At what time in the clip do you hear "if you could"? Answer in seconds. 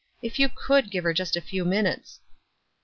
0.23-0.89